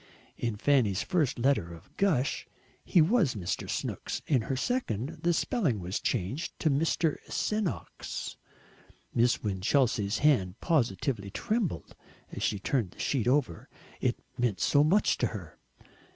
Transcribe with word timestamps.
In 0.35 0.55
Fanny's 0.57 1.03
first 1.03 1.37
letter 1.37 1.71
of 1.75 1.95
gush 1.95 2.47
he 2.83 3.03
was 3.03 3.35
Mr. 3.35 3.69
"Snooks," 3.69 4.23
in 4.25 4.41
her 4.41 4.55
second 4.55 5.19
the 5.21 5.31
spelling 5.31 5.79
was 5.79 5.99
changed 5.99 6.57
to 6.57 6.71
Mr. 6.71 7.17
"Senoks." 7.31 8.35
Miss 9.13 9.43
Winchelsea's 9.43 10.17
hand 10.17 10.59
positively 10.59 11.29
trembled 11.29 11.95
as 12.31 12.41
she 12.41 12.57
turned 12.57 12.89
the 12.89 12.99
sheet 12.99 13.27
over 13.27 13.69
it 13.99 14.17
meant 14.39 14.59
so 14.59 14.83
much 14.83 15.19
to 15.19 15.27
her. 15.27 15.59